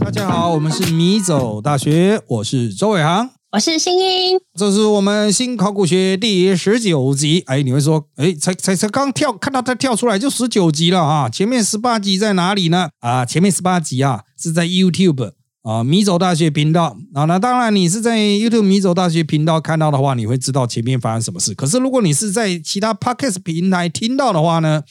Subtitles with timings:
[0.00, 7.44] 大家好，我们是米走大学，我是周伟航，我是新英，这是我们新考古学第十九集。
[7.46, 11.28] 哎，你会说，哎，才才才刚跳，看到它跳出来就十九集了啊？
[11.28, 12.88] 前面十八集在哪里呢？
[12.98, 15.30] 啊，前面十八集啊是在 YouTube
[15.64, 17.24] 啊米走大学频道啊。
[17.24, 21.54] 那当然，你是在 YouTube 米走大学频道看到的话，你会知道前面发生什么事。
[21.54, 24.82] 可是如果你是在其他 Podcast 平台听到的话呢，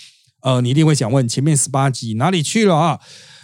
[0.41, 2.99] 呃，你一定会想问，前面十八集哪里去了啊？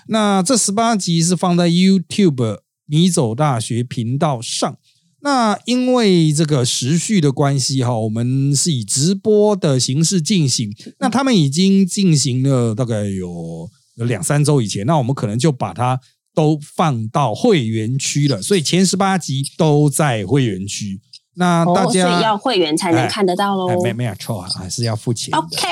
[0.08, 4.78] 那这十八集是放在 YouTube 米走大学频道上。
[5.22, 10.74] 那因为这个时序的关系哈，我们是以直播的形式进行。
[11.00, 13.70] 那他们已经进行了大概有
[14.08, 16.00] 两三周以前，那我们可能就把它
[16.40, 18.42] 都放到会员区了。
[18.42, 21.02] 所以前十八集都在会员区。
[21.36, 23.82] 那大家所以要会员才能看得到喽。
[23.82, 25.34] 没没有错啊，还是要付钱。
[25.34, 25.68] OK，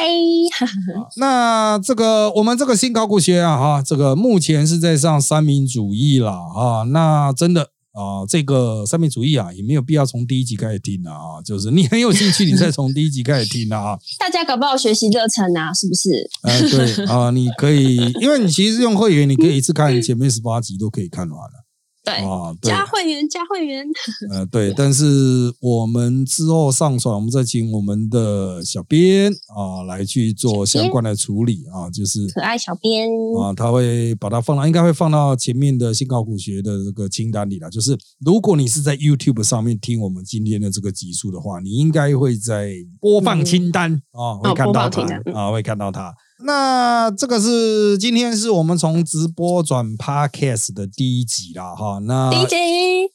[1.15, 6.83] 那这个我们这个新考古学啊，哈，这个目前是在上三民主义了啊。
[6.83, 11.41] 那真的啊，这个三民主义啊，也没有必要从第一集开始听了啊。
[11.43, 13.97] 就是你很有兴趣，你再从第一集开始听了啊。
[14.19, 16.29] 大家搞不好学习热忱啊，是不是？
[16.43, 21.66] 呃，对啊，你可以，因为你其实用会员，你可以一次看前面十八集都可以看完了
[22.07, 22.53] 对，啊。
[22.61, 23.85] 对，加会员，加会员。
[24.31, 33.09] 呃，对，但是我们之后上传，我们再请我们的小编啊来去做相关的处理啊，就是可爱小编，
[33.41, 37.69] 啊，他会把它放到，应该会放到前面的新考古学的这个清单里了。
[37.69, 45.01] 就是如果你是在 YouTube 上面听我们今天的这个集数的话，你应该会在播放清单啊、会看到它
[45.33, 46.13] 啊，会看到它。
[46.43, 51.97] 那这个是今天是我们从直播转 Podcast 的第一集啦，哈。
[51.99, 52.53] 那 DJ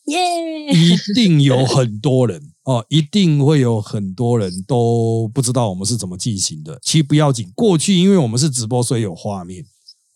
[0.07, 6.79] 耶，一定有很多人哦，一定会有很多人都不知道我们是怎么进行的。
[6.83, 9.65] 其实不要紧，过去因为我们是直播，所以有画面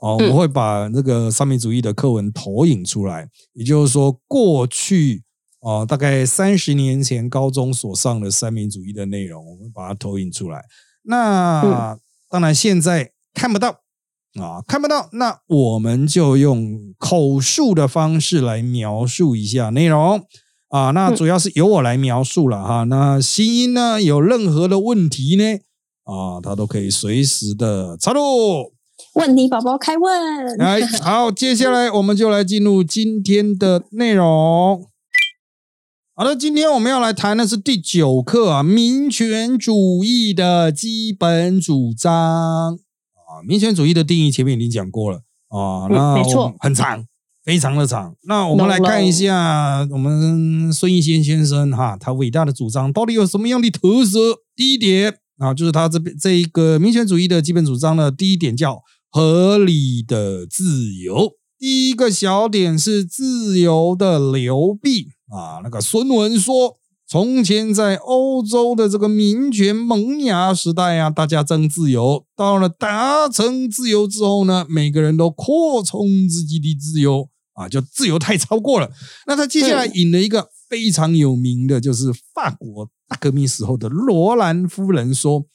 [0.00, 3.28] 哦，我们会把那个三民主义的课文投影出来。
[3.52, 5.22] 也就是说，过去
[5.60, 10.64] 哦，大概三十年前高中所上的三民主义的内容，我们把它投影出来。
[11.08, 11.96] 那
[12.28, 13.80] 当然现在看不到。
[14.38, 20.22] 啊，看不到，那我们就用口述的方式来描述一下内容
[20.68, 20.90] 啊。
[20.90, 22.84] 那主要是由我来描述了哈。
[22.84, 25.54] 那新音呢，有任何的问题呢
[26.04, 28.20] 啊，他都可以随时的插入。
[29.14, 30.58] 问题宝宝开问。
[30.58, 34.86] 来，好，接下来我们就来进入今天的内容。
[36.18, 42.72] 好的，今天我们要来谈的是第九课啊，民权主义的基本主张。
[42.72, 45.18] 啊，民权主义的定义前面已经讲过了
[45.48, 47.04] 啊，嗯那没错很长，
[47.44, 48.14] 非常的长。
[48.26, 54.18] 那我们来看一下我们孙逸仙先生哈，他伟大的主张到底有什么样的特色？
[54.56, 61.32] 第一点啊，就是他这边这一个民权主义的基本主张呢第一点叫合理的自由。
[61.58, 66.78] 第一个小点是自由的流弊啊，那个孙文说。
[67.08, 78.90] 从前在欧洲的这个民权萌芽时代啊，大家争自由，到了达成自由之后呢，每个人都扩充自己的自由啊，就自由太超过了。
[79.28, 85.46] 那他接下来引了一个非常有名的，就是法国大革命时候的罗兰夫人说：“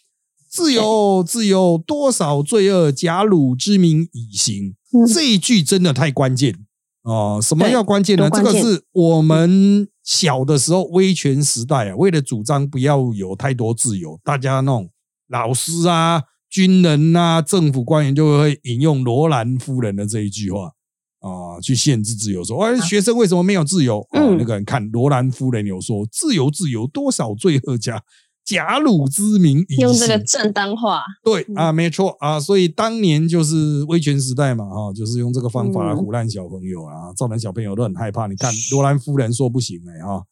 [0.50, 6.66] 自由，自由，多少罪恶假汝之名以行。”嗯这一句真的太关键
[7.04, 7.40] 哦！
[7.42, 8.30] 什么对叫关键呢？
[8.30, 14.90] 这个是我们小的时候威权时代啊，为了主张不要有太多自由，大家那种
[15.28, 20.72] 老师啊、军人啊、政府官员就会引用罗兰夫人的这一句话
[21.22, 28.04] 啊，去限制自由，说：“哎，学生为什么没有自由？”啊，嗯那个人看罗兰夫人有说：“自由，自由，多少罪恶假
[28.44, 38.28] 假鲁之名以用这个正当化，对啊，没错啊，所以当年就是威权时代嘛，哈、就是用这个方法来嗯唬烂小朋友啊，造成小朋友都很害怕。
[38.28, 40.24] 你看罗兰夫人说不行哎、哈，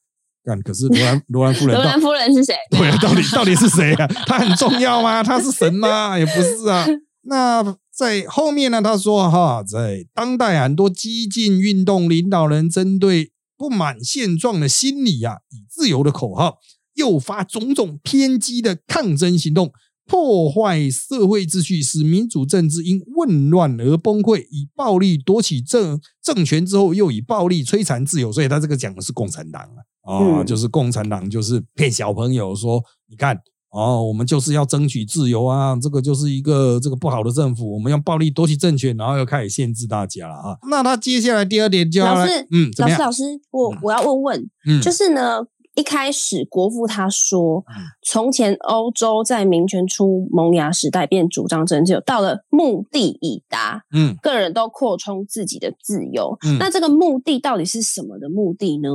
[0.43, 2.55] 但可是罗兰 罗兰夫人到罗兰夫人是谁？
[2.71, 4.07] 对啊， 到底到底是谁啊？
[4.25, 5.23] 他很重要吗？
[5.23, 6.17] 他是神吗？
[6.17, 6.85] 也不是啊。
[7.23, 7.63] 那
[7.95, 16.57] 在后面呢，他说哈，在当代很多激进运动领导人针对不满现状的心理啊，以自由的口号
[16.99, 19.71] 诱发种种偏激的抗争行动，
[20.05, 28.31] 破坏社会秩序，使民主政治因混乱而崩溃，以暴力夺取政政权之后，又以暴力摧残自由。
[28.31, 33.39] 所以他这个讲的是共产党啊，啊、嗯就是共产党就是骗小朋友说，你看
[33.71, 40.57] 哦，我们就是要争取自由啊，这个就是一个这个不好的政府，我们用暴力夺取政权，然后又开始限制大家了啊。
[40.71, 42.71] 那他接下来第二点就要来老师，嗯？
[42.79, 45.37] 老师老师，我我要问问，嗯，就是呢，
[45.75, 56.37] 一开始国父他说嗯，从前欧洲在民权初萌芽时代便主张拯救，到了目的已达，嗯个人都扩充自己的自由。
[56.45, 58.89] 嗯那这个目的到底是什么的目的呢？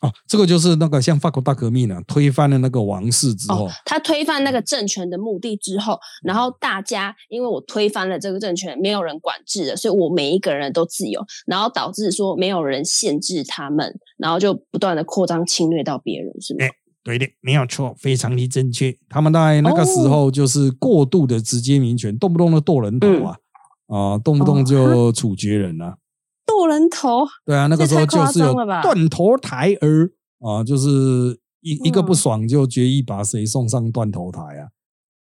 [0.00, 16.64] 哦，这个就是那个像法国大革命啊，推翻了那个王室之后，哦，他推翻那个政权的目的之后，然后大家因为我推翻了这个政权，没有人管制了，所以我每一个人都自由，然后导致说没有人限制他们，然后就不断的扩张侵略到别人，是吗？
[16.64, 16.70] 哎
[17.04, 18.94] 对的，没有错，非常的正确。
[19.08, 23.36] 他们在那个时哦候就是过度的直接民权，动不动就剁人头啊，
[23.86, 25.96] 啊、动不动就处决人啊。
[26.58, 28.52] 剁人头，对啊，那个时候就是有
[28.82, 30.10] 断头台儿
[30.40, 30.88] 啊，就是
[31.60, 34.66] 一一个不嗯爽就决意把谁送上断头台啊。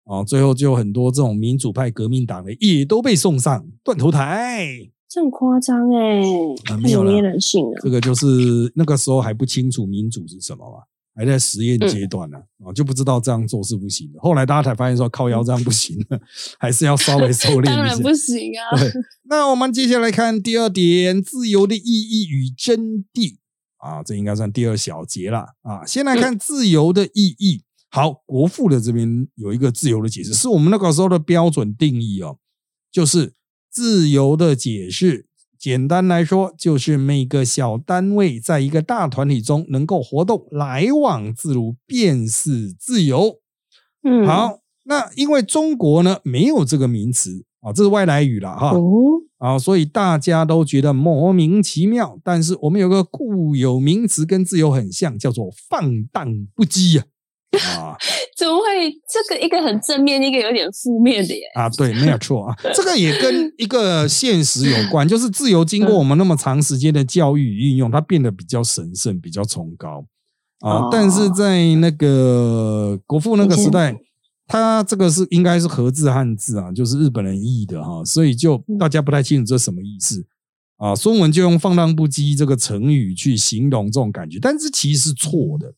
[0.06, 4.66] 啊，最后就很多这种民主派革命党的也都被送上断头台。
[5.08, 6.22] 这很夸张哎，
[6.64, 7.74] 太啊没有人性啊。
[7.82, 10.78] 这个就是那个时候还不清楚民主是什么嘛，
[11.16, 14.20] 还在实验嗯阶段呢、啊，就不知道这样做是不行的。
[14.20, 16.20] 后来大家才发现说靠腰这样不行了，
[16.58, 17.72] 还是要稍微收敛一下。
[17.76, 18.78] 当然不行啊！
[18.78, 18.92] 对，
[19.22, 23.38] 那我们接下来看第二点，自由的意义与真谛
[23.78, 25.86] 啊，这应该算第二小节了啊。
[25.86, 27.62] 先来看自由的意义。
[27.88, 32.36] 好，国父的这边有一个自由的解释，是我们那个时候的标准定义哦，
[32.92, 33.32] 就是
[33.70, 35.26] 自由的解释。
[35.58, 43.36] 简单来说，就是每个小单位在一个大团体中能够活动、来往自如，便是自由。
[44.02, 48.70] 嗯，好，那因为中国呢没有这个名词啊，这是外来语了哈。
[48.70, 48.80] 哦，
[49.38, 52.18] 啊，所以大家都觉得莫名其妙。
[52.22, 57.04] 但是我们有个固有名词跟自由很像，叫做放荡不羁呀。
[57.04, 57.15] 啊
[58.36, 61.40] 怎么会这个一个很正面，一个有点负面的耶？
[61.54, 70.04] 啊，对，没有错啊， 这个也跟一个现实有关，就是自由经过我们那么长时间的教育与运用，它变得比较神圣、比较崇高
[70.60, 70.72] 啊。
[70.72, 73.96] 哦但是在那个国父那个时代，
[74.46, 80.26] 他这个是应该是和字汉字啊，就是日本人译的哈，所以就大家不太清楚这什么意思
[80.76, 80.94] 啊。
[80.94, 85.72] 孙文就用“放荡不羁”这个成语去形容这种感觉，但是其实是错的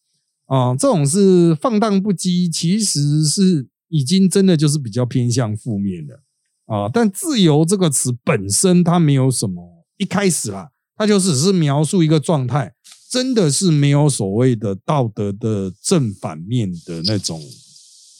[0.48, 0.74] 啊。
[0.74, 6.20] 这种是放荡不羁，其实是已经真的就是比较偏向负面的
[6.66, 6.90] 啊。
[6.92, 12.74] 但自由这个词本身它没有什么，一开始啦，它就只是描述一个状态，
[13.10, 17.40] 真的是没有所谓的道德的正反面的那种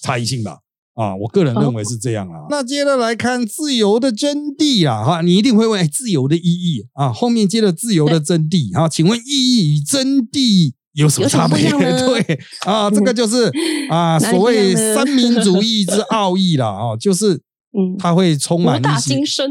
[0.02, 0.60] 差异性吧。
[0.94, 2.46] 啊，我个人认为是这样啊。
[2.50, 11.70] 那接着来看自由的真谛啊，哈，你一定会问，哎，自由的意义啊，后面接着自由的真谛，啊，请问意义与真谛有什么差别？
[11.72, 13.50] 对啊，这个就是
[13.90, 19.50] 啊， 所谓三民主义之奥义了，啊， 就是嗯，它会充满博大一些精深，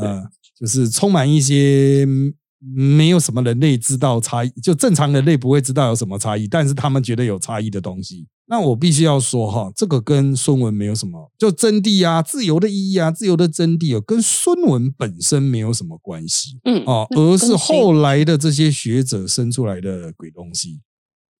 [0.00, 0.22] 呃，
[0.58, 2.32] 就是充满一些嗯
[2.74, 8.26] 没有什么人类知道差异，就正常人类不会知道有什么差异，但是他们觉得有差异的东西。
[8.46, 20.80] 那我必须要说哈，这个跟孙文没有什么，就真谛啊、自由的意义啊、自由的真谛啊，跟孙文本身没有什么关系嗯，哦，而是后来的这些学者生出来的鬼东西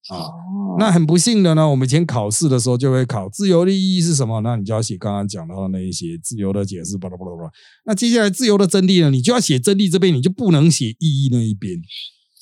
[0.09, 0.17] 啊。
[0.17, 4.41] 哦，那很不幸的呢，我们以前考试的时候就会考自由的意义是什么？
[4.41, 7.51] 那你就要写刚刚讲到的那一些自由的解释，巴拉巴拉巴拉。
[7.85, 11.75] 那接下来自由的真谛呢，你就要写真谛这边，你就不能写意义那一边。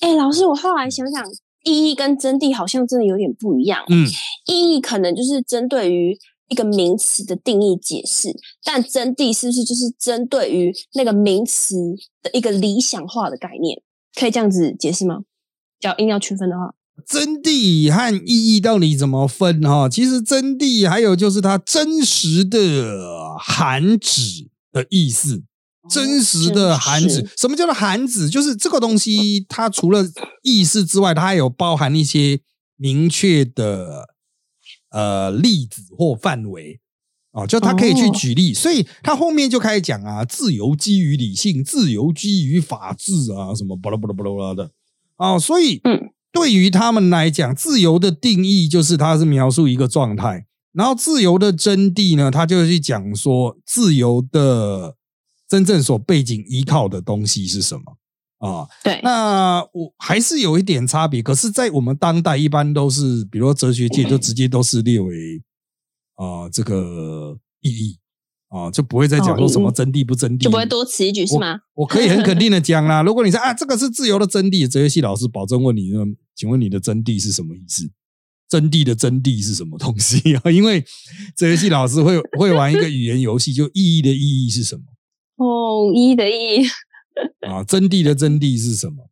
[0.01, 1.25] 哎，老师，我后来想想，
[1.65, 3.85] 意义跟真谛好像真的有点不一样。
[3.89, 4.07] 嗯，
[4.47, 6.17] 意义可能就是针对于
[6.49, 8.31] 一个名词的定义解释，
[8.65, 11.77] 但真谛是不是就是针对于那个名词
[12.23, 13.83] 的一个理想化的概念？
[14.19, 15.21] 可以这样子解释吗？
[15.83, 16.75] 要硬要区分的话，
[17.07, 19.61] 真谛和意义到底怎么分？
[19.63, 25.45] 哈，其实真谛还有就是它真实的含指的意思。
[25.89, 28.29] 真实的含指，什么叫做含指？
[28.29, 30.07] 就是这个东西，它除了
[30.43, 32.39] 意思之外，它还有包含一些
[32.77, 34.11] 明确的
[34.91, 36.79] 呃例子或范围
[37.33, 38.53] 啊，就它可以去哦举例。
[38.53, 44.71] 所以它后面就开始讲啊，自由基于理性，自由基于法治啊，什么巴拉巴拉巴拉巴拉的
[45.17, 45.39] 啊。
[45.39, 54.97] 所以，嗯，对于他们来讲，自由的定义就是它是描述一个状态，然后自由的真谛呢，它就去讲说自由的
[55.49, 57.97] 真正所背景依靠的东西是什么。
[58.39, 58.67] 啊？
[58.83, 65.43] 对，那我还是有一点差别，可是，在我们当代一般都是，比如说哲学界就直接都是列为
[66.15, 67.99] 啊、这个意义
[68.51, 71.59] 啊，就不会再讲说什么真谛不真谛，就不会多此一举是吗？
[71.75, 76.05] 我可以很肯定的讲啦，如果你说啊，这个是自由的真谛，哲学系老师保证问你，那
[76.37, 77.91] 请问你的真谛是什么意思？
[78.49, 80.43] 真谛的真谛是什么东西啊？
[80.51, 80.85] 因为
[81.37, 84.83] 哲学系老师会会玩一个语言游戏，就意义的意义是什么
[85.37, 86.67] 哦，意义的意义，
[87.47, 87.63] 啊？
[87.63, 89.05] 真谛的真谛是什么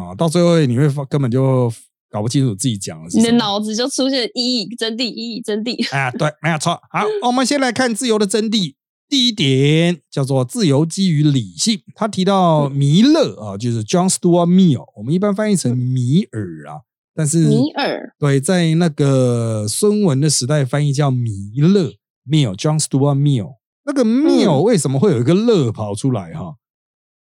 [0.00, 0.14] 啊？
[0.14, 1.68] 到最后你会发根本就
[2.10, 3.32] 搞不清楚自己讲的是你的。
[3.32, 5.96] 脑子就出现意义真谛，意义真谛。
[5.96, 6.80] 啊，对，没有错。
[6.90, 8.74] 好，我们先来看自由的真谛。
[9.08, 11.80] 第一点叫做自由基于理性。
[11.94, 16.80] 他提到弥勒啊，就是 John Stuart Mill，我们一般翻译成米尔啊，
[17.14, 21.94] 但是米尔对，在那个孙文的时代翻译叫弥勒
[22.28, 23.56] Mill，John Stuart Mill。
[23.84, 26.56] 那个 Mill 为什么会有一个勒跑出来哈？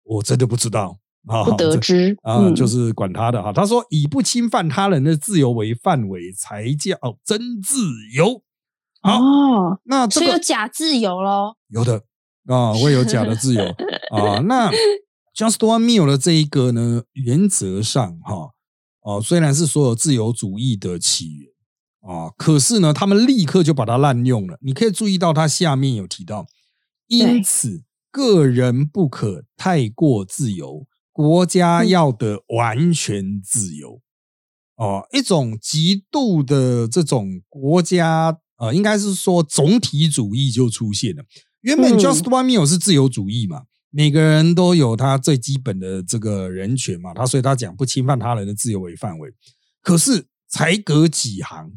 [0.04, 0.98] 我真的不知道
[1.28, 3.54] 啊，不得知啊，嗯就是管他的哈。
[3.54, 7.78] 他说，以不侵犯他人的自由为范围，才叫真自
[8.16, 8.42] 由。
[9.01, 11.56] 好，哦，那这个假自由喽。
[11.70, 12.04] 有的
[12.48, 13.63] 啊，会有假的自由
[14.12, 14.40] 啊。
[14.46, 14.70] 那
[15.36, 18.51] Just One Meal 的这一个呢，原则上哈
[19.01, 21.50] 哦，虽然是所有自由主义的起源
[22.01, 24.58] 啊，可是呢，他们立刻就把它滥用了。
[24.62, 26.46] 你可以注意到，它下面有提到，
[27.08, 30.86] 因此个人不可太过自由，
[31.22, 34.01] 国家嗯要的完全自由。
[34.75, 41.24] 哦，一种极度的这种国家，呃，应该是说总体主义就出现了。
[41.62, 43.62] 原本嗯 Just One Meal 是自由主义嘛，
[43.92, 49.30] 每个人都有他最基本的这个人权嘛，他所以他讲不侵犯他人的自由为范围。
[49.84, 51.72] 可是才隔几行，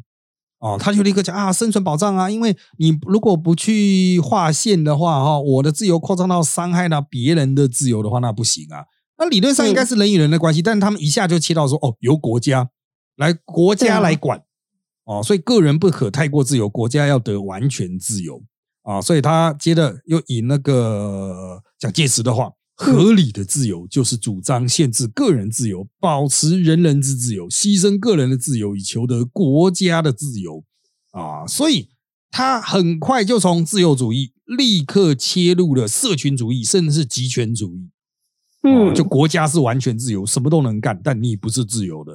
[0.57, 8.85] 哦，他就立刻讲啊，生存保障啊，因为你如果不去划线的话，哈、我的自由扩张到伤害到别人的自由的话，那不行啊。
[9.17, 12.69] 那理论上应该是人与人的关系，但是他们一下就切到说，哦，由国家
[13.15, 14.43] 来，国家来管，
[15.05, 18.43] 哦，所以个人不可太过自由，国家要得完全自由
[18.83, 19.01] 啊。
[19.01, 30.65] 所以他接着又引那个蒋介石的话，合理的自由就是主张限制个人自由，保持人人之自由，牺牲个人的自由以求得国家的自由
[31.11, 31.47] 啊。
[31.47, 31.87] 所以
[32.29, 37.89] 他很快就从自由主义立刻切入了社群主义，甚至是集权主义。
[38.65, 42.13] 哦，嗯，就国家是完全自由，什么都能干，但你不是自由的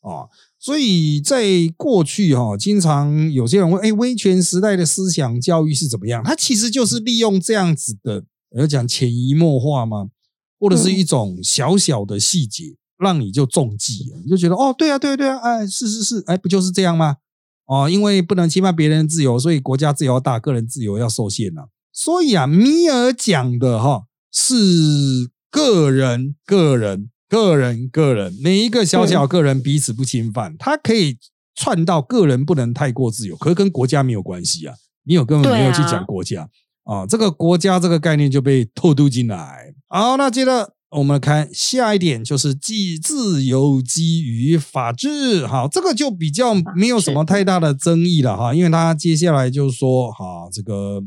[0.00, 0.26] 啊。
[0.58, 1.44] 所以在
[1.76, 6.22] 过去哈、经常有些人问，哎，威权时代的思想教育是怎么样？
[6.24, 8.24] 它其实就是利用这样子的，
[8.56, 10.08] 要讲潜移默化吗？
[10.58, 17.16] 或者是一种小小的细节，让你就中计了，你就觉得哦，对啊，对啊，对啊，哎，是是是，哎，不就是这样吗？
[17.64, 31.18] 哦，因为不能侵犯别人的自由，所以国家自由要大，个人自由要受限呐、所以啊，米尔讲的哈是个人、个人、个人、个人，每一个小小个人彼此不侵犯，他可以
[31.54, 36.48] 串到个人不能太过自由，可是跟国家没有关系啊，你有根本没有去讲国家
[36.84, 39.74] 啊，这个国家这个概念就被透露进来。
[39.88, 45.46] 好，那接着我们看下一点，就是既自由基于法治。
[45.46, 51.02] 好，这个就比较没有什么太大的争议了哈，因为他接下来就说哈，这个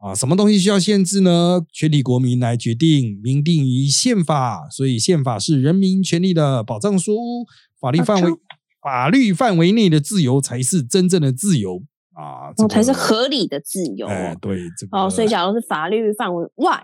[0.00, 1.60] 啊，什么东西需要限制呢？
[1.72, 7.44] 全体国民来决定，明定于宪法，所以宪法是人民权利的保障书，
[7.80, 8.32] 法律范围
[8.80, 11.82] 法律范围内的自由才是真正的自由
[12.14, 14.06] 啊，这哦，才是合理的自由。
[14.06, 16.80] 哎，对这个哦，所以假如是法律范围外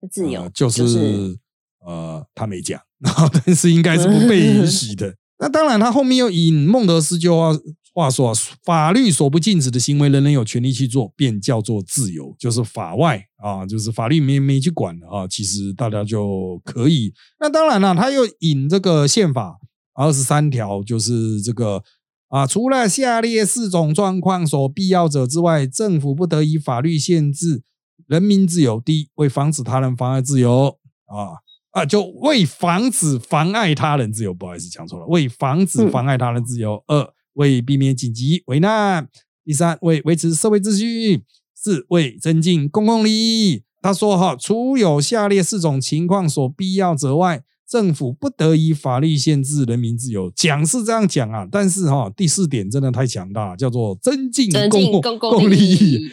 [0.00, 1.38] 的自由呃，就就是是
[1.84, 5.16] 呃，他没讲，然 后但是应该是不被允许的。
[5.38, 7.50] 那当然，他后面又引孟德斯鸠话
[7.96, 17.14] 话说啊，法律所不禁止的行为，人人有权利去做，便叫做自由，就是法外啊，就是法律没没去管的啊，其实大家就可以。
[17.40, 19.56] 那当然了，他又引这个宪法
[19.94, 21.82] 二十三条，就是这个
[22.28, 27.62] 啊，除了下列四种状况所必要者之外，政府不得以法律限制
[28.06, 28.78] 人民自由。
[28.78, 30.76] 第一，为防止他人妨碍自由
[31.06, 36.84] 啊啊，就为防止妨碍他人自由，不好意思讲错了，为防止妨碍他人自由。
[36.88, 37.02] 二，
[37.36, 39.08] 为避免紧急危难。
[39.44, 41.22] 第三，为维持社会秩序。
[41.54, 43.62] 四，为增进公共利益。
[43.80, 50.30] 他说哈，除有下列四种情况所必要者外，政府不得以法律限制人民自由。
[50.36, 56.08] 讲是这样讲啊，但是哈，第四点真的太强大，叫做增进公共进公共共利益益。。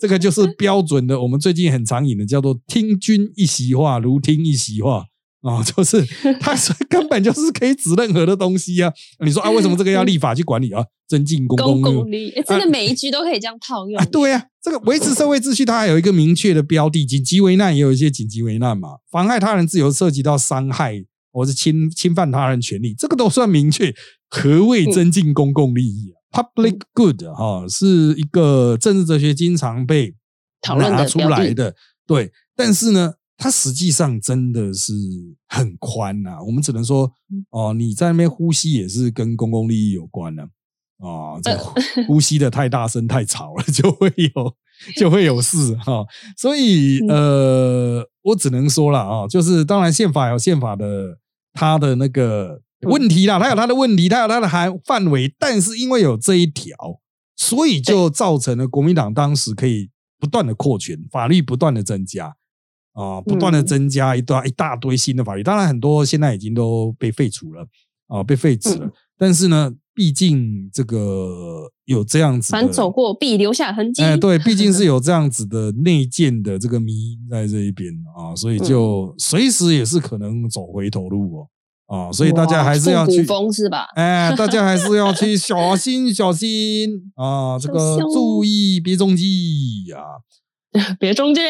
[0.00, 5.04] 这个就是标准的，我们最近很常引的叫做“听君一席话，如听一席话”
[5.44, 6.04] 啊，就是
[6.40, 8.92] 它是 根本就是可以指任何的东西啊。
[9.24, 10.82] 你说啊，为什么这个要立法去管理啊？
[11.06, 14.04] 增进公公共共利益，诶真的每一句都可以这样套用啊，。
[14.06, 23.94] 对呀、这个维持社会秩序，它还有一个明确的标的，紧急危难也有一些紧急危难嘛，妨害他人自由涉及到伤害或是侵侵犯他人权利，这个都算明确。
[24.30, 30.14] 何谓增进公共利益啊、p u b l i c good 哈、是一个政治哲学经常被
[30.60, 34.92] 讨论的拿出来的，对，但是呢，它实际上真的是
[35.48, 37.44] 很宽呐、我们只能说，嗯。
[37.50, 40.48] 哦，你在那边呼吸也是跟公共利益有关的、
[40.98, 41.74] 哦，这呃呼
[42.06, 44.54] 呼吸的太大声太吵了，就会有
[44.96, 46.04] 就会有事哈、
[46.36, 47.10] 所以 嗯。
[47.10, 51.18] 呃，我只能说了啊、就是当然宪法有宪法的
[51.52, 56.74] 它的那个问题啦，它有它的问题，它有它的含范围，但是因为有这一条，
[57.36, 62.34] 所以就造成了国民党当时可以不断的扩权，法律不断的增加
[62.94, 67.66] 啊，不断的嗯增加一段一大堆新的法律，当然很多现在已经都被废除了
[68.08, 74.02] 啊，被废止了嗯，但是呢，毕竟这个有这样子的，反正走过必留下痕迹。
[74.02, 81.48] 哎，对，毕竟是有这样子的内建的这个迷在这一边啊，所以嗯就随时也是可能走回头路哦
[81.86, 83.86] 啊，所以大家还是要去，风是吧？
[83.96, 89.98] 哎，大家还是要去 小心小心啊，这个注意别中计呀。
[90.98, 91.40] 别中介。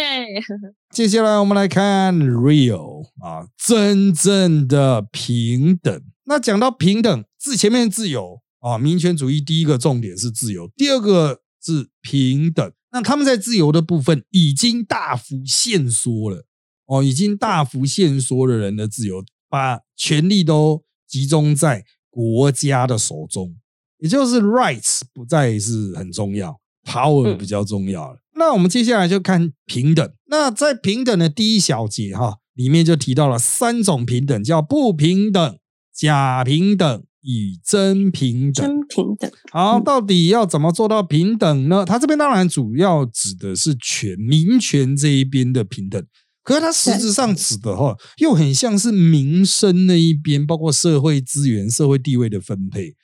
[0.93, 6.02] 接下来我们来看 real 啊，真正的平等。
[6.25, 12.73] 那讲到平等，自前面自由啊，民权主义第一个重点是自由，第二个是平等。
[12.93, 16.45] 那他们在自由的部分已经大幅限缩了
[16.87, 23.57] 哦，已经大幅限缩了人的自由，把权力都集中在国家的手中，
[23.99, 28.21] 也就是 rights 不再是很重要，power 嗯比较重要了。
[28.37, 30.12] 那我们接下来就看平等。
[30.26, 35.59] 那在平等的第一小节哈，里面就提到了三种平等，叫不平等、
[35.95, 38.67] 假平等与真平等。
[38.67, 39.31] 真平等。
[39.53, 41.85] 好，嗯到底要怎么做到平等呢？
[41.85, 46.05] 它这边当然主要指的是权民权这一边的平等，
[46.43, 52.97] 可是它实质上指的哈，又很像是民生那一边，包括社会资源、社会地位的分配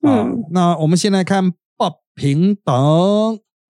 [0.00, 0.22] 啊。
[0.22, 1.56] 嗯那我们先来看不
[2.20, 2.74] 平等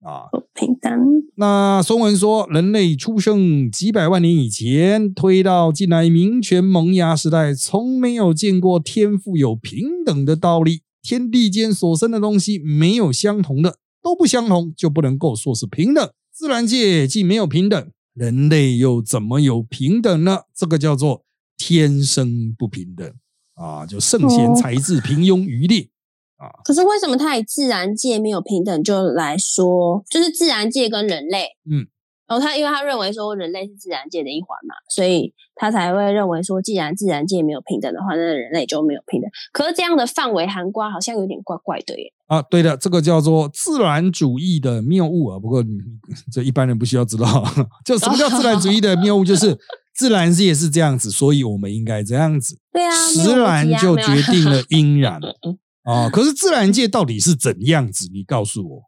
[0.01, 0.27] 啊。
[0.29, 0.91] 不平等。
[1.35, 10.81] 那孙文说，人类出生几百万年以前，推到近来民权萌芽时代，从没有见过天赋有平等的道理。
[11.01, 16.11] 天地间所生的东西没有相同的，都不相同，就不能够说是平等。
[16.33, 20.41] 自然界既没有平等，人类又怎么有平等呢？
[20.53, 21.23] 这个叫做
[21.57, 23.09] 天生不平等
[23.55, 25.87] 啊，就圣贤哦才智平庸愚劣。
[26.63, 31.85] 可是为什么他以自然界没有平等就来说，就是自然界跟人类，嗯，
[32.27, 39.29] 然后他因为他认为说人类是自然界的一环嘛，所以他才会认为说，既然自然界没有平等的话，那人类就没有平等。
[39.51, 42.11] 可是这样的范围涵瓜好像有点怪怪的耶。
[42.27, 45.37] 啊，对的，这个叫做自然主义的谬误啊。
[45.37, 45.77] 不过你
[46.31, 47.43] 这一般人不需要知道，
[47.85, 49.57] 就什么叫自然主义的谬误，就是
[49.93, 55.19] 自然界是这样子，所以我们应该这样子， 对啊，没有实然就决定了因然。
[55.45, 56.09] 嗯啊。
[56.09, 58.09] 可是自然界到底是怎样子？
[58.11, 58.81] 你告诉我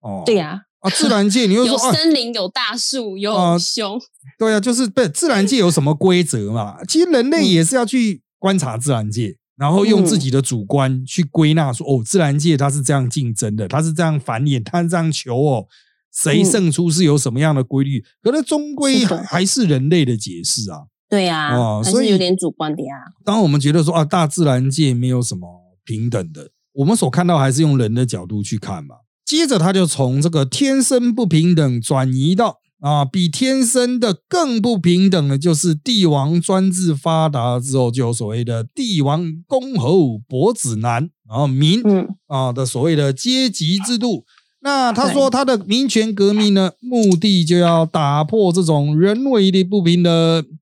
[0.00, 0.22] 哦。
[0.26, 4.00] 对呀、啊，自然界你又说 啊，森林，有大树，有啊熊，
[4.38, 6.76] 对啊，就是不自然界有什么规则嘛？
[6.86, 15.66] 其实人类嗯也是要去观察自然界，然后用自己的主观去归纳说，哦，自然界它是这样竞争的，它是这样繁衍，它是这样求偶，
[16.12, 18.04] 谁嗯胜出是有什么样的规律？
[18.22, 20.82] 可是终归还是人类的解释啊。
[21.10, 22.94] 对呀、还哦所以是有点主观的呀。
[23.24, 25.48] 当我们觉得说啊，大自然界没有什么
[25.88, 28.96] 平等的，我们所看到还是用人的角度去看嘛。
[29.24, 44.24] 接着他就从这个天生不平等转移到啊，比天生的更不平等的，就是帝王专制发达之后，就有所谓的帝王公侯伯子男，然后民嗯，啊的所谓的阶级制度。
[44.60, 50.12] 那他说他的民权革命呢，目的就要打破这种人为的不平等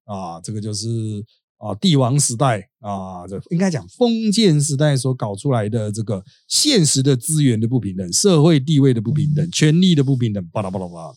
[0.04, 0.88] 啊，这个就是
[1.58, 11.12] 啊帝王时代啊，这应该讲封建时代所搞出来的这个现实的资源的不平等、社会地位的不平等、权力的不平等，巴拉巴拉巴拉。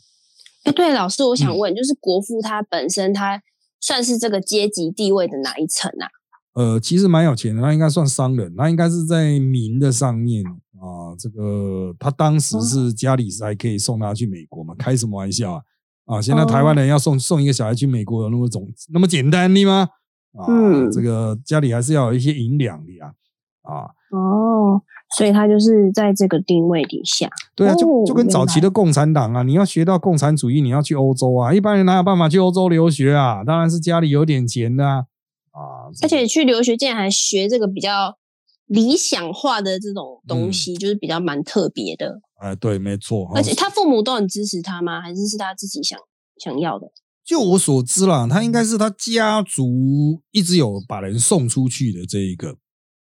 [0.64, 3.40] 哎，对，老师，我想嗯问，就是国父他本身他
[3.80, 6.10] 算是这个阶级地位的哪一层啊？
[6.54, 11.14] 呃，其实蛮有钱的，他应该算商人，他应该是在民的上面啊。
[11.20, 14.74] 这个他当时是家里是还可以送他去美国嘛？
[14.76, 15.62] 开什么玩笑啊！
[16.06, 19.88] 啊，现在台湾人要送送一个小孩去美国有那么种那么简单的吗？
[20.38, 23.14] 啊，嗯这个家里还是要有一些银两的呀。
[23.62, 24.82] 啊，哦，
[25.16, 27.30] 所以他就是在这个定位底下。
[27.56, 33.44] 对啊，就哦就跟早期的共产党啊，你要学到共产主义，你要去欧洲啊，一般人哪有办法去欧洲留学啊？
[33.44, 35.06] 当然是家里有点钱的啊。
[35.52, 38.18] 啊，而且去留学竟然还学这个比较
[38.66, 42.22] 理想化的这种东西，就是比较蛮特别的。
[42.40, 43.30] 哎，对，没错。
[43.36, 45.02] 而且他父母都很支持他吗？
[45.02, 46.00] 还是是他自己想
[46.38, 46.88] 想要的？
[47.30, 52.50] 就我所知啦，他应该是他家族一直有把人送出去的这一个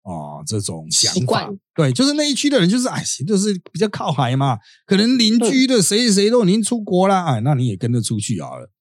[0.02, 1.54] 啊、这种想法。
[1.76, 4.58] 对，就是那一区的人，就是哎，就是比较靠海嘛，
[4.88, 8.72] 可能邻居的谁谁都已经出国啦，哎，那你也跟着出去啊了。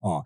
[0.00, 0.18] 啊，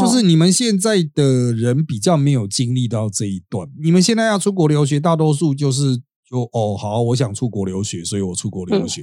[0.00, 5.96] 就是你们现在的人比较没有经历到这一段，你们现在要出国留学，大多数就是
[6.28, 9.02] 就哦好，我想出国留学，所以我出国留学。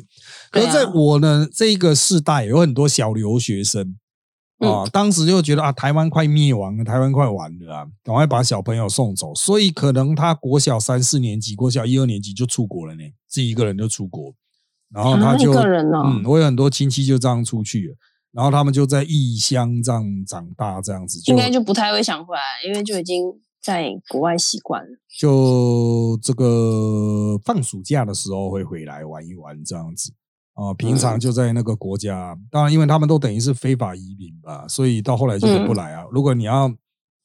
[0.52, 3.98] 可是对啊在我呢这个世代，有很多小留学生
[4.60, 9.36] 啊，当时就觉得啊，台湾快灭亡了，台湾快完了啊，赶快把小朋友送走。
[9.36, 14.34] 所以可能他国小三四年级，国小一二年级就出国了呢，自己一个人就出国，
[14.92, 17.96] 然后他就嗯，我有很多亲戚就这样出去了，
[18.32, 23.24] 然后他们就在异乡这样长大，这样子应该就不太会想回来，因为就已经
[23.62, 24.90] 在国外习惯了。
[25.20, 30.14] 就这个放暑假的时候会回来玩一玩这样子。
[30.58, 36.04] 啊，平常就在那个国家，当然，因为他们都等于是非法移民吧，所以到后来就不来啊。
[36.12, 36.74] 如果你要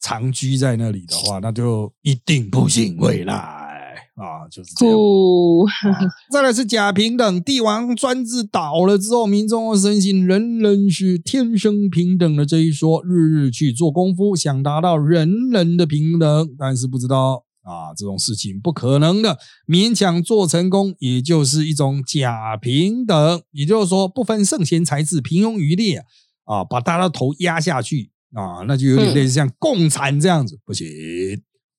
[0.00, 3.32] 长居在那里的话，那就一定不行未来
[4.16, 4.94] 啊，就是这样。
[6.30, 17.44] 再来是假平等，帝王专制倒了之后，民众深信人人是天生平等的这一说，日日去做功夫，想达到人人的平等，但是不知道。
[17.62, 26.04] 啊，这种事情不可能的，勉强做成功，也就是一种假平等，也就是说不分圣贤才智，平庸于劣
[26.44, 30.86] 啊，把大家的头压下去啊，那就有点类似像共产这样子，不行。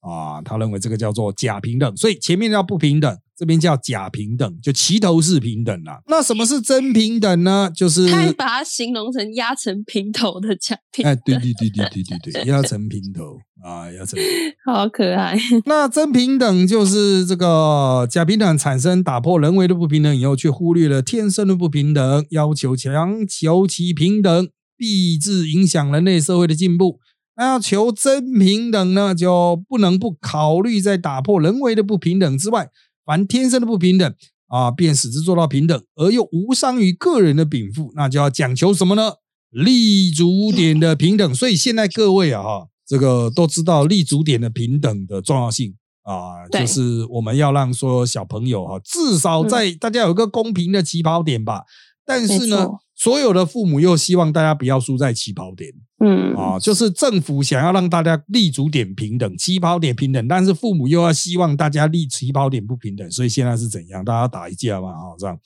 [0.04, 6.04] 啊，他认为这个叫做假平等，所以前面叫不平等，这边叫假平等，就齐头是平等了。
[6.08, 7.72] 那什么是真平等呢？
[7.74, 11.06] 就是他把它形容成压成平头的假平。
[11.06, 14.20] 哎，对对对对对对对，压成平头啊，压成。
[14.66, 15.38] 好可爱。
[15.66, 27.00] 那真平等就是这个假平等产生打破人为的不平等以后，却忽略了天生的不平等，要求强求其平等，必致影响人类社会的进步。
[27.36, 32.70] 那要求真平等呢，就不能不考虑在打破人为的不平等之外，
[33.06, 34.16] 凡天生的不平等
[34.48, 39.14] 啊，便使之做到平等，而又无伤于个人的禀赋，那就要讲求什么呢？
[39.50, 41.34] 立足点的平等。
[41.34, 51.64] 所以现在各位啊，哈，这个都知道立足点的平等的重要性啊，就是我们要让说小朋友哈，至少在大家有一个公平的起跑点吧。
[52.06, 55.72] 但是呢，所有的父母又希望大家不要输在起跑点。
[56.04, 56.36] 嗯。
[56.36, 64.04] 啊，就是政府想要让大家立足点平等，起跑点平等，但是父母又要希望大家立起跑点不平等，所以现在是怎样？
[64.04, 65.40] 大家打一架嘛，啊，这样。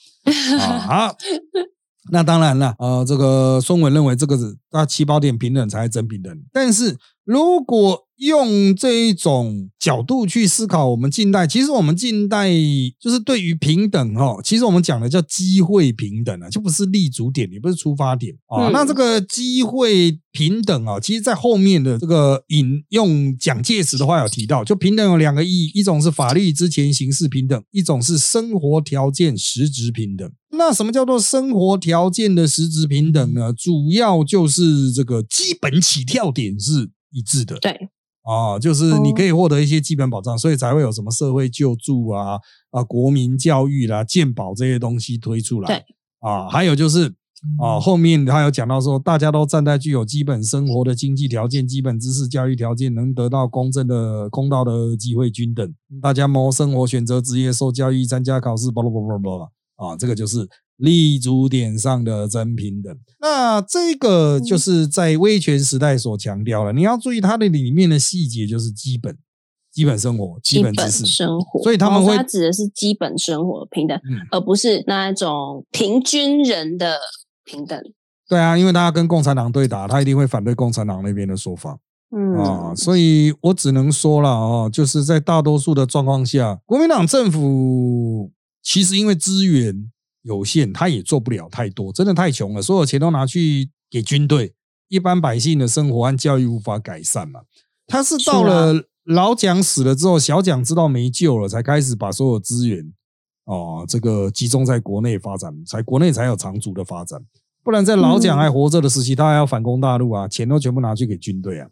[0.60, 1.16] 啊，好，
[2.12, 12.50] 那当然了，呃，这个孙文认为这个是那起跑点平等才是真平等，但是如果用这一种角度去思考，我们近代其实我们近代
[12.98, 18.70] 就是对于平等哈，其实我们讲的叫机会平等啊，就不是立足点，也不是出发点啊。
[18.70, 30.32] 那这个机会平等啊，其实在后面的这个引用蒋介石的话有提到，就平等有两个意义，一种是法律之前形式平等，一种是生活条件实质平等。
[30.52, 33.54] 那什么叫做生活条件的实质平等呢？
[33.54, 37.58] 主要就是这个基本起跳点是一致的。
[37.60, 37.90] 对。
[38.24, 42.38] 啊，就是你可以获得一些基本保障，所以才会有什么社会救助啊、
[42.72, 45.68] 啊国民教育啦、健保这些东西推出来。
[45.68, 45.86] 对
[46.20, 47.08] 啊，还有就是
[47.58, 60.46] 啊，后面他有讲到说，大家都站在具有基本生活的经济条件、基本知识教育条件，能得到公正的、公道的机会均等，大家谋生活、选择职业、受教育、参加考试，巴拉巴拉巴拉啊，这个就是。
[60.78, 66.72] 立足点上的真平等，那这个就是在威权时代所强调了。
[66.72, 69.18] 你要注意它的里面的细节，就是基本
[69.74, 71.64] 基本生活、基本知识生活。
[71.64, 77.00] 所以他们会指的是基本生活平等，而不是那一种平均人的
[77.44, 77.82] 平等。
[78.30, 81.80] 对啊，因为他跟共产党对打，他一定会反对共产党那边的说法。
[82.16, 89.92] 嗯啊，所以我只能说了啊，就是在大多数的状况下，国民党政府其实因为资源。
[90.28, 94.54] 有限，他也做不了太多，真的太穷了，所有钱都拿去给军队，
[94.90, 97.40] 一般百姓的生活和教育无法改善嘛。
[97.88, 102.94] 他是到了老蒋死了之后，小蒋知道没救了，才开始把所有资源
[103.46, 107.22] 哦，这个集中在国内发展，才国内才有长足的发展。
[107.64, 111.70] 不然在老蒋还活着的时期，他还要反攻大陆啊，钱都全部拿去给军队啊，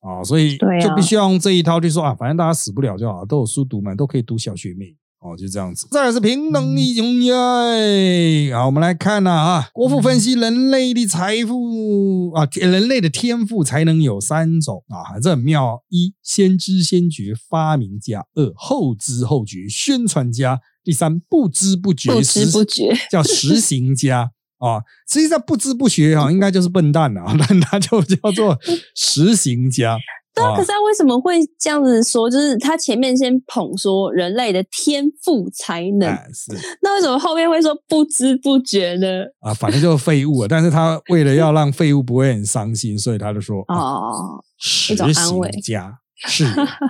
[0.00, 4.94] 啊，所以就必须要用这一套，就说啊，反正大家死不了就好，都有书读嘛，都可以读小学妹。
[5.26, 5.88] 哦，就这样子。
[5.90, 8.54] 再来是平等一种耶。
[8.54, 15.82] 好，我们来看呐啊，国富分析人类的财富啊，人类的天赋才能有三种啊，这很妙。
[15.88, 24.82] 一先知先觉发明家，二后知后觉宣传家，第三不知不觉不知不觉 叫实行家啊。
[25.10, 28.56] 实际上不知不觉哈，应该就是笨蛋了， 那他就叫做
[28.94, 29.98] 实行家。
[30.36, 32.28] 对，可是他为什么会这样子说？
[32.28, 39.06] 就是他前面先捧说人类的天赋才能，是 那为什么后面会说不知不觉呢？
[39.40, 40.46] 啊，反正就是废物啊！
[40.50, 46.44] 但是他为了要让废物不会很伤心，所以他就说哦，实行家是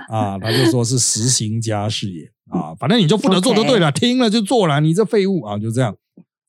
[0.09, 5.95] 啊， 他就说是实行家事业啊，反正你就负责做就对了，听了就做了，你这废物啊，就这样。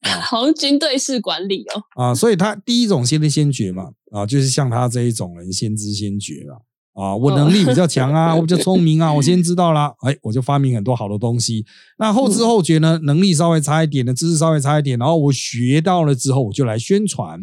[0.02, 1.82] 好像军队式管理哦。
[2.02, 6.62] 啊，所以他第一种先知先觉嘛，啊，就是像他这一种人，先知先觉了
[7.00, 11.64] 啊，我能力比较强啊，我比较聪明啊，我先知道啦，哎，我就发明很多好的东西。
[11.96, 17.40] 那后知后觉呢，能力稍微差一点的，知识稍微差一点，然后我学到了之后，我就来宣传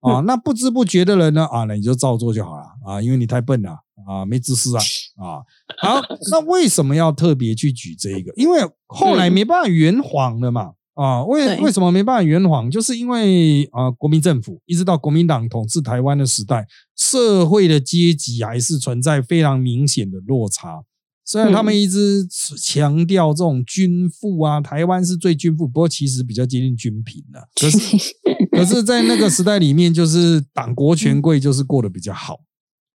[0.00, 0.20] 啊。
[0.26, 3.70] 那不知不觉的人呢，啊，那你就照做就好了啊，因为你太笨了
[4.04, 4.82] 啊，没知识啊
[5.22, 5.46] 啊。
[5.80, 8.32] 好，那为什么要特别去举这一个？
[8.34, 10.72] 因为后来没办法圆谎了嘛。
[10.98, 12.68] 啊，为为什么没办法圆谎？
[12.68, 20.82] 就是因为啊，国民政府一直到国民党统治台湾的时代，社会的阶级还是存在非常明显的落差。
[21.24, 22.26] 虽然他们一直
[22.60, 27.48] 强调这种均富啊，台湾是最均富，不过其实比较接近均贫的。
[27.54, 27.78] 可是，
[28.50, 32.40] 可是在那个时代里面，就是党国权贵就是过得比较好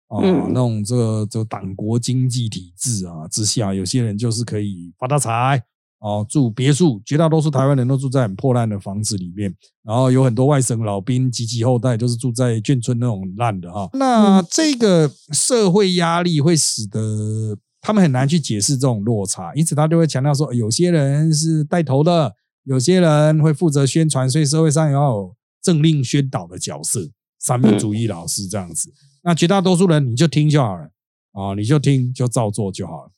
[0.08, 5.62] 啊，那种这个这党国经济体制啊之下，有些人就是可以发大财。
[6.02, 13.88] 哦，住别墅，绝大多数台湾人都住在很破烂的房子里面，然后有很多外省老兵及其后代都是住在眷村那种烂的哈。
[13.92, 22.34] 那这个社会压力会使得他们很难去解释这种落差，因此他就会强调说，有些人是带头的，
[22.64, 28.92] 有些人会负责宣传，所以社会上要有政令宣导的角色，三民主义老师这样子。
[29.22, 30.82] 那绝大多数人你就听就好了
[31.30, 33.10] 啊，你就听就照做就好了。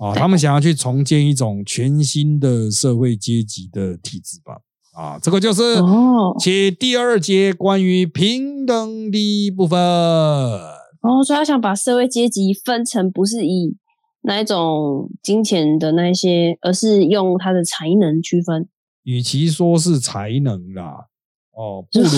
[0.00, 4.62] 啊，他们想要去重建一种全新的社会阶级的体制吧？
[4.96, 9.78] 啊，这个就是哦，且第二节关于平等的部分。
[9.78, 13.76] 哦，所以他想把社会阶级分成不是以
[14.22, 18.68] 那一种金钱的那一些，而是用他的才能区分。
[19.02, 21.06] 与其说是才能啦，
[21.52, 22.08] 哦，不如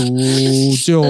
[0.84, 1.02] 就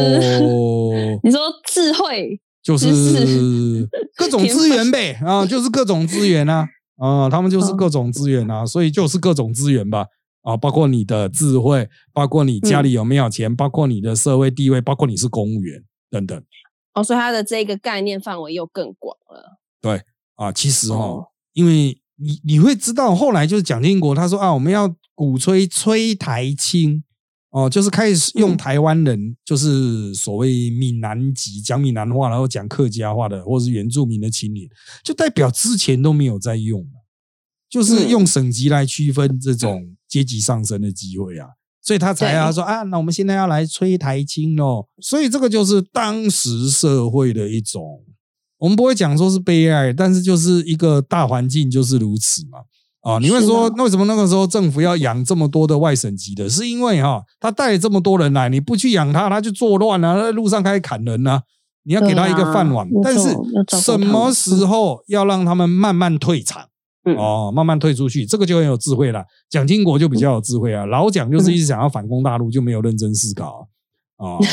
[1.22, 2.40] 你说智慧。
[2.62, 10.06] 就是 各种资源呗啊，就是各种资源啊啊，他们就是各种资源啊，所以就是各种资源吧
[10.42, 16.40] 啊，包括你的智慧，包括你家里有没有钱，包括你的社会地位，包括你是公务员等等。
[16.94, 19.58] 哦，所以它的这个概念范围又更广了。
[19.80, 20.02] 对
[20.36, 27.02] 啊，其实哈，因为你你会知道，后来就是蒋经国他说啊，我们要鼓吹吹台青。
[27.52, 34.66] 哦，就是开始用台湾人，就是所谓闽南籍讲闽南话，然后讲客家话的，或者是原住民的青年，
[35.04, 36.82] 就代表之前都没有在用
[37.68, 41.46] 就是用省级来区分这种阶级上升的机会啊，
[41.82, 48.02] 所以他才要说啊，那我们现在要来吹台青哦，所以这个就是当时社会的一种，
[48.56, 52.60] 我们不会讲说是悲哀，但是就是一个大环境就是如此嘛。
[53.02, 56.48] 啊，你会说为什么那个时候政府要养这么多的外省籍的？
[56.48, 61.42] 是因为哈，他带这么多人来，你不去养他，他就作乱啊，在路上开始砍人啊。
[61.84, 63.36] 你要给他一个饭碗，但是
[63.82, 66.64] 什么时候要让他们慢慢退场？
[67.18, 69.24] 哦，慢慢退出去，这个就很有智慧了。
[69.50, 73.46] 蒋经国就比较有智慧啊，老蒋就是一直想要反攻大陆，就没有认真思考。
[73.46, 73.66] 啊，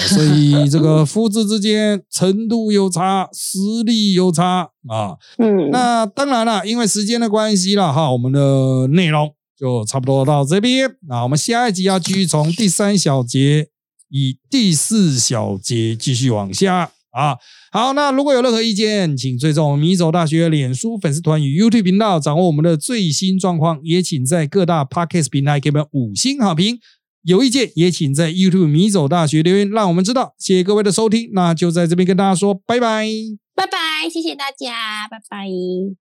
[0.07, 5.15] 所以这个夫子之间程度有差，实力有差啊。
[5.37, 10.89] 嗯，那当然了，因为时间的关系了哈，我们的内容就差不多到这边。
[11.07, 13.67] 那我们下一集要继续从第三小节
[14.09, 17.37] 以第四小节继续往下啊。
[17.71, 23.79] 好，那如果有任何意见，请追踪米走大学脸书粉丝团与 YouTube 频道，掌握我们的最新状况。
[23.83, 26.79] 也请在各大 Podcast 平台给我们五星好评。
[27.23, 30.35] 有意见也请在 YouTube 迷走大学留言，让我们知道。
[30.37, 33.07] 谢谢各位的收听，那就在这边跟大家说拜拜，
[33.55, 36.08] 拜拜，谢谢大家，拜拜。